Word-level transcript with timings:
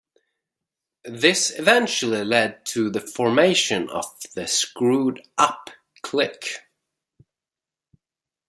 This 1.05 1.51
eventually 1.59 2.23
led 2.23 2.65
to 2.73 2.89
the 2.89 2.99
formation 2.99 3.87
of 3.91 4.05
the 4.33 4.47
Screwed 4.47 5.21
Up 5.37 5.69
Click. 6.01 6.61